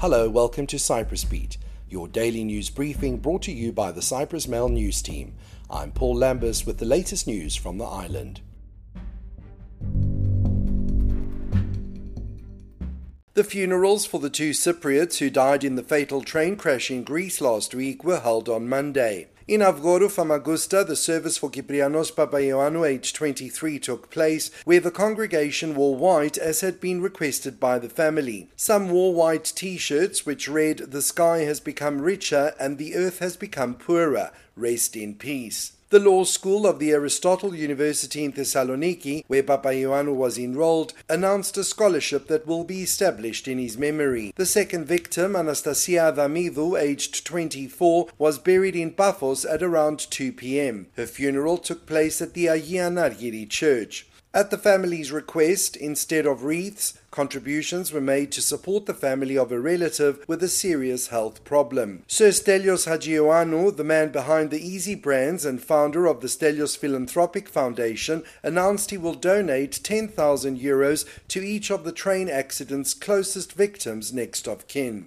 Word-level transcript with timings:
Hello, 0.00 0.28
welcome 0.28 0.66
to 0.66 0.78
Cyprus 0.78 1.24
Beat, 1.24 1.56
your 1.88 2.06
daily 2.06 2.44
news 2.44 2.68
briefing 2.68 3.16
brought 3.16 3.40
to 3.44 3.50
you 3.50 3.72
by 3.72 3.90
the 3.90 4.02
Cyprus 4.02 4.46
Mail 4.46 4.68
News 4.68 5.00
Team. 5.00 5.32
I'm 5.70 5.90
Paul 5.90 6.16
Lambus 6.16 6.66
with 6.66 6.76
the 6.76 6.84
latest 6.84 7.26
news 7.26 7.56
from 7.56 7.78
the 7.78 7.86
island. 7.86 8.42
The 13.32 13.42
funerals 13.42 14.04
for 14.04 14.20
the 14.20 14.28
two 14.28 14.50
Cypriots 14.50 15.16
who 15.16 15.30
died 15.30 15.64
in 15.64 15.76
the 15.76 15.82
fatal 15.82 16.20
train 16.20 16.56
crash 16.56 16.90
in 16.90 17.02
Greece 17.02 17.40
last 17.40 17.74
week 17.74 18.04
were 18.04 18.20
held 18.20 18.50
on 18.50 18.68
Monday. 18.68 19.28
In 19.48 19.60
Avgorou 19.60 20.10
Famagusta, 20.10 20.84
the 20.84 20.96
service 20.96 21.38
for 21.38 21.48
Kyprianos 21.48 22.10
Papaioannou, 22.10 22.84
aged 22.84 23.14
23, 23.14 23.78
took 23.78 24.10
place, 24.10 24.50
where 24.64 24.80
the 24.80 24.90
congregation 24.90 25.76
wore 25.76 25.94
white 25.94 26.36
as 26.36 26.62
had 26.62 26.80
been 26.80 27.00
requested 27.00 27.60
by 27.60 27.78
the 27.78 27.88
family. 27.88 28.48
Some 28.56 28.88
wore 28.90 29.14
white 29.14 29.52
t-shirts 29.54 30.26
which 30.26 30.48
read, 30.48 30.78
The 30.78 31.00
sky 31.00 31.42
has 31.42 31.60
become 31.60 32.00
richer 32.00 32.54
and 32.58 32.76
the 32.76 32.96
earth 32.96 33.20
has 33.20 33.36
become 33.36 33.74
poorer. 33.74 34.32
Rest 34.56 34.96
in 34.96 35.14
peace. 35.14 35.75
The 35.88 36.00
law 36.00 36.24
school 36.24 36.66
of 36.66 36.80
the 36.80 36.90
Aristotle 36.90 37.54
University 37.54 38.24
in 38.24 38.32
Thessaloniki, 38.32 39.22
where 39.28 39.44
Papaioannou 39.44 40.16
was 40.16 40.36
enrolled, 40.36 40.92
announced 41.08 41.56
a 41.58 41.62
scholarship 41.62 42.26
that 42.26 42.44
will 42.44 42.64
be 42.64 42.82
established 42.82 43.46
in 43.46 43.58
his 43.58 43.78
memory. 43.78 44.32
The 44.34 44.46
second 44.46 44.86
victim, 44.86 45.36
Anastasia 45.36 46.12
Adamidou, 46.12 46.76
aged 46.76 47.24
24, 47.24 48.08
was 48.18 48.40
buried 48.40 48.74
in 48.74 48.90
Paphos 48.90 49.44
at 49.44 49.62
around 49.62 50.00
2 50.00 50.32
p.m. 50.32 50.88
Her 50.96 51.06
funeral 51.06 51.56
took 51.56 51.86
place 51.86 52.20
at 52.20 52.34
the 52.34 52.46
Agia 52.46 52.90
Nargiri 52.90 53.48
Church. 53.48 54.08
At 54.36 54.50
the 54.50 54.58
family's 54.58 55.12
request, 55.12 55.78
instead 55.78 56.26
of 56.26 56.44
wreaths, 56.44 56.92
contributions 57.10 57.90
were 57.90 58.02
made 58.02 58.30
to 58.32 58.42
support 58.42 58.84
the 58.84 58.92
family 58.92 59.38
of 59.38 59.50
a 59.50 59.58
relative 59.58 60.22
with 60.28 60.42
a 60.42 60.48
serious 60.48 61.06
health 61.06 61.42
problem. 61.42 62.02
Sir 62.06 62.28
Stelios 62.28 62.84
Haji-Ioannou, 62.84 63.74
the 63.74 63.82
man 63.82 64.12
behind 64.12 64.50
the 64.50 64.60
Easy 64.60 64.94
Brands 64.94 65.46
and 65.46 65.62
founder 65.62 66.04
of 66.04 66.20
the 66.20 66.28
Stelios 66.28 66.76
Philanthropic 66.76 67.48
Foundation, 67.48 68.24
announced 68.42 68.90
he 68.90 68.98
will 68.98 69.14
donate 69.14 69.80
10,000 69.82 70.60
euros 70.60 71.06
to 71.28 71.40
each 71.40 71.70
of 71.70 71.84
the 71.84 71.92
train 71.92 72.28
accident's 72.28 72.92
closest 72.92 73.54
victims 73.54 74.12
next 74.12 74.46
of 74.46 74.68
kin. 74.68 75.06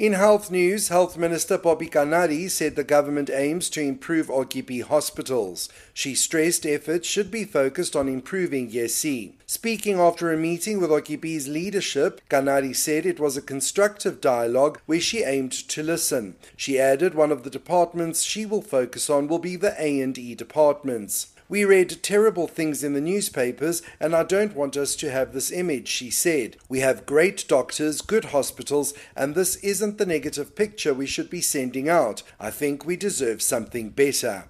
In 0.00 0.14
health 0.14 0.50
news, 0.50 0.88
Health 0.88 1.18
Minister 1.18 1.58
Popi 1.58 1.86
Kanari 1.86 2.50
said 2.50 2.74
the 2.74 2.82
government 2.82 3.28
aims 3.28 3.68
to 3.68 3.82
improve 3.82 4.28
OKYPY 4.30 4.80
hospitals. 4.84 5.68
She 5.92 6.14
stressed 6.14 6.64
efforts 6.64 7.06
should 7.06 7.30
be 7.30 7.44
focused 7.44 7.94
on 7.94 8.08
improving 8.08 8.70
Gesy. 8.70 9.32
Speaking 9.44 10.00
after 10.00 10.32
a 10.32 10.38
meeting 10.38 10.80
with 10.80 10.88
OKYPY's 10.88 11.48
leadership, 11.48 12.22
Kannari 12.30 12.74
said 12.74 13.04
it 13.04 13.20
was 13.20 13.36
a 13.36 13.42
constructive 13.42 14.22
dialogue 14.22 14.80
where 14.86 15.00
she 15.00 15.22
aimed 15.22 15.52
to 15.52 15.82
listen. 15.82 16.36
She 16.56 16.80
added 16.80 17.14
one 17.14 17.30
of 17.30 17.42
the 17.42 17.50
departments 17.50 18.22
she 18.22 18.46
will 18.46 18.62
focus 18.62 19.10
on 19.10 19.28
will 19.28 19.38
be 19.38 19.56
the 19.56 19.74
A&E 19.78 20.34
departments. 20.34 21.26
We 21.50 21.64
read 21.64 22.04
terrible 22.04 22.46
things 22.46 22.84
in 22.84 22.92
the 22.92 23.00
newspapers, 23.00 23.82
and 23.98 24.14
I 24.14 24.22
don't 24.22 24.54
want 24.54 24.76
us 24.76 24.94
to 24.94 25.10
have 25.10 25.32
this 25.32 25.50
image, 25.50 25.88
she 25.88 26.08
said. 26.08 26.56
We 26.68 26.78
have 26.78 27.04
great 27.04 27.44
doctors, 27.48 28.02
good 28.02 28.26
hospitals, 28.26 28.94
and 29.16 29.34
this 29.34 29.56
isn't 29.56 29.98
the 29.98 30.06
negative 30.06 30.54
picture 30.54 30.94
we 30.94 31.06
should 31.06 31.28
be 31.28 31.40
sending 31.40 31.88
out. 31.88 32.22
I 32.38 32.50
think 32.50 32.86
we 32.86 32.94
deserve 32.94 33.42
something 33.42 33.88
better. 33.88 34.44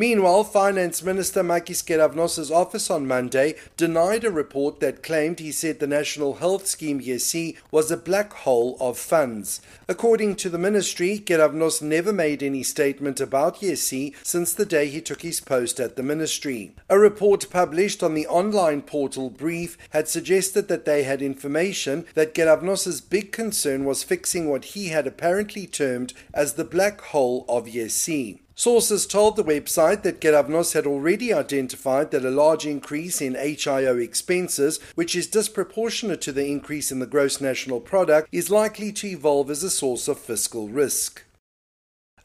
Meanwhile, 0.00 0.44
Finance 0.44 1.02
Minister 1.02 1.42
Makis 1.42 1.84
Keravnos' 1.84 2.50
office 2.50 2.88
on 2.88 3.06
Monday 3.06 3.56
denied 3.76 4.24
a 4.24 4.30
report 4.30 4.80
that 4.80 5.02
claimed 5.02 5.40
he 5.40 5.52
said 5.52 5.78
the 5.78 5.86
National 5.86 6.36
Health 6.36 6.66
Scheme 6.66 7.02
Gesy 7.02 7.58
was 7.70 7.90
a 7.90 7.98
black 7.98 8.32
hole 8.32 8.78
of 8.80 8.96
funds. 8.96 9.60
According 9.90 10.36
to 10.36 10.48
the 10.48 10.56
ministry, 10.56 11.18
Keravnos 11.18 11.82
never 11.82 12.14
made 12.14 12.42
any 12.42 12.62
statement 12.62 13.20
about 13.20 13.60
Gesy 13.60 14.14
since 14.22 14.54
the 14.54 14.64
day 14.64 14.88
he 14.88 15.02
took 15.02 15.20
his 15.20 15.38
post 15.38 15.78
at 15.78 15.96
the 15.96 16.02
ministry. 16.02 16.72
A 16.88 16.98
report 16.98 17.50
published 17.50 18.02
on 18.02 18.14
the 18.14 18.26
online 18.26 18.80
portal 18.80 19.28
Brief 19.28 19.76
had 19.90 20.08
suggested 20.08 20.68
that 20.68 20.86
they 20.86 21.02
had 21.02 21.20
information 21.20 22.06
that 22.14 22.32
Keravnos' 22.32 23.02
big 23.06 23.32
concern 23.32 23.84
was 23.84 24.02
fixing 24.02 24.48
what 24.48 24.64
he 24.64 24.88
had 24.88 25.06
apparently 25.06 25.66
termed 25.66 26.14
as 26.32 26.54
the 26.54 26.64
black 26.64 27.02
hole 27.02 27.44
of 27.50 27.66
Gesy. 27.66 28.38
Sources 28.60 29.06
told 29.06 29.36
the 29.36 29.42
website 29.42 30.02
that 30.02 30.20
Keravnos 30.20 30.74
had 30.74 30.86
already 30.86 31.32
identified 31.32 32.10
that 32.10 32.26
a 32.26 32.30
large 32.30 32.66
increase 32.66 33.22
in 33.22 33.32
HIO 33.32 33.96
expenses, 33.96 34.78
which 34.94 35.16
is 35.16 35.26
disproportionate 35.26 36.20
to 36.20 36.30
the 36.30 36.44
increase 36.44 36.92
in 36.92 36.98
the 36.98 37.06
gross 37.06 37.40
national 37.40 37.80
product, 37.80 38.28
is 38.30 38.50
likely 38.50 38.92
to 38.92 39.06
evolve 39.06 39.48
as 39.48 39.62
a 39.62 39.70
source 39.70 40.08
of 40.08 40.18
fiscal 40.18 40.68
risk. 40.68 41.24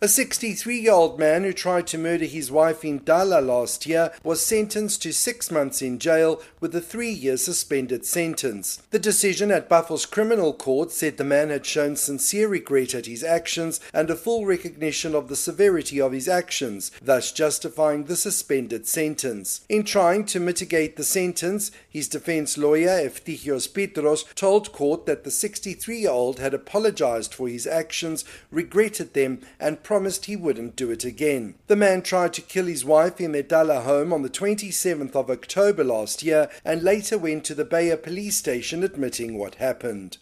A 0.06 0.08
63 0.08 0.82
year 0.82 0.92
old 0.92 1.18
man 1.18 1.44
who 1.44 1.52
tried 1.52 1.88
to 1.88 1.98
murder 1.98 2.26
his 2.26 2.52
wife 2.52 2.86
in 2.86 3.00
Tala 3.00 3.42
last 3.42 3.88
year 3.88 4.14
was 4.24 4.46
sentenced 4.46 5.02
to 5.02 5.12
six 5.12 5.50
months 5.50 5.82
in 5.82 5.98
jail 5.98 6.44
with 6.60 6.76
a 6.76 6.80
three 6.80 7.10
year 7.10 7.38
suspended 7.38 8.06
sentence. 8.06 8.84
The 8.92 9.00
decision 9.00 9.50
at 9.50 9.68
Paphos 9.68 10.06
Criminal 10.06 10.54
Court 10.54 10.92
said 10.92 11.18
the 11.18 11.24
man 11.24 11.50
had 11.50 11.66
shown 11.66 11.96
sincere 11.96 12.48
regret 12.48 12.94
at 12.94 13.08
his 13.08 13.24
actions 13.24 13.80
and 13.96 14.12
a 14.12 14.16
full 14.16 14.46
recognition 14.46 15.16
of 15.16 15.28
the 15.28 15.36
severity 15.36 16.00
of 16.00 16.12
his 16.12 16.28
actions, 16.28 16.92
thus 17.02 17.32
justifying 17.32 18.04
the 18.04 18.16
suspended 18.16 18.86
sentence. 18.86 19.62
In 19.70 19.84
trying 19.84 20.26
to 20.26 20.40
mitigate 20.40 20.98
the 20.98 21.04
sentence, 21.04 21.72
his 21.90 22.08
defense 22.08 22.60
lawyer, 22.60 22.90
Eftichios 22.90 23.74
Petros, 23.74 24.24
told 24.36 24.72
court 24.72 25.08
that 25.08 25.24
the 25.24 25.32
63 25.32 25.98
year 25.98 26.12
old 26.12 26.38
had 26.38 26.54
apologized 26.54 27.34
for 27.34 27.48
his 27.48 27.66
actions, 27.66 28.24
regretted 28.52 29.16
them, 29.16 29.40
and 29.60 29.82
promised 29.96 30.26
he 30.26 30.36
wouldn't 30.36 30.76
do 30.76 30.92
it 30.92 31.06
again. 31.06 31.56
The 31.68 31.78
man 31.78 32.02
tried 32.02 32.34
to 32.34 32.42
kill 32.42 32.66
his 32.66 32.84
wife 32.84 33.22
in 33.22 33.32
their 33.32 33.44
Tala 33.44 33.80
home 33.80 34.12
on 34.12 34.24
the 34.24 34.30
27th 34.30 35.16
of 35.16 35.30
October 35.30 35.86
last 35.86 36.22
year 36.22 36.50
and 36.66 36.84
later 36.84 37.18
went 37.18 37.46
to 37.46 37.56
the 37.56 37.64
Peyia 37.64 37.96
police 37.96 38.36
station 38.36 38.84
admitting 38.84 39.38
what 39.38 39.56
happened. 39.56 40.18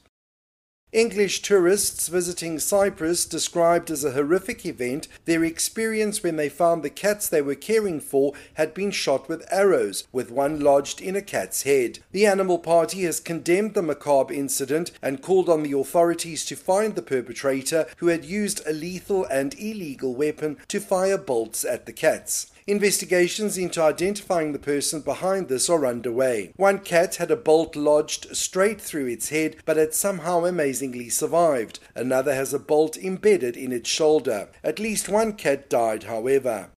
English 0.93 1.41
tourists 1.41 2.07
visiting 2.07 2.59
Cyprus 2.59 3.25
described 3.25 3.89
as 3.89 4.03
a 4.03 4.11
horrific 4.11 4.63
event 4.63 5.07
their 5.25 5.43
experience 5.43 6.21
when 6.21 6.35
they 6.35 6.49
found 6.49 6.83
the 6.83 6.89
cats 6.91 7.27
they 7.27 7.41
were 7.41 7.55
caring 7.55 7.99
for 7.99 8.33
had 8.53 8.75
been 8.75 8.91
shot 8.91 9.27
with 9.27 9.43
arrows, 9.51 10.07
with 10.11 10.29
one 10.29 10.59
lodged 10.59 11.01
in 11.01 11.15
a 11.15 11.21
cat's 11.23 11.63
head. 11.63 11.97
The 12.11 12.27
Animal 12.27 12.59
Party 12.59 13.05
has 13.05 13.19
condemned 13.19 13.73
the 13.73 13.81
macabre 13.81 14.35
incident 14.35 14.91
and 15.01 15.23
called 15.23 15.49
on 15.49 15.63
the 15.63 15.75
authorities 15.75 16.45
to 16.45 16.55
find 16.55 16.93
the 16.93 17.01
perpetrator 17.01 17.87
who 17.97 18.07
had 18.07 18.23
used 18.23 18.61
a 18.67 18.71
lethal 18.71 19.25
and 19.25 19.55
illegal 19.55 20.13
weapon 20.13 20.57
to 20.67 20.79
fire 20.79 21.17
bolts 21.17 21.65
at 21.65 21.87
the 21.87 21.93
cats. 21.93 22.51
Investigations 22.65 23.57
into 23.57 23.81
identifying 23.81 24.53
the 24.53 24.59
person 24.59 25.01
behind 25.01 25.49
this 25.49 25.69
are 25.69 25.85
underway. 25.85 26.53
One 26.55 26.79
cat 26.79 27.15
had 27.15 27.29
a 27.29 27.35
bolt 27.35 27.75
lodged 27.75 28.35
straight 28.35 28.79
through 28.79 29.07
its 29.07 29.29
head 29.29 29.57
but 29.65 29.77
had 29.77 29.93
somehow 29.93 30.45
amazingly 30.45 31.09
survived. 31.09 31.79
Another 31.93 32.33
has 32.33 32.53
a 32.53 32.59
bolt 32.59 32.97
embedded 32.97 33.57
in 33.57 33.71
its 33.73 33.89
shoulder. 33.89 34.49
At 34.63 34.79
least 34.79 35.09
one 35.09 35.33
cat 35.33 35.69
died, 35.69 36.03
however. 36.03 36.69